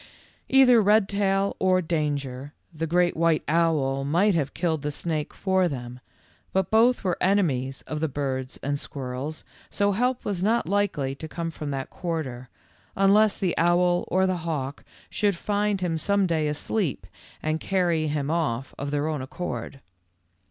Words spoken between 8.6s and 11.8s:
and squirrels, so help was not likely to come from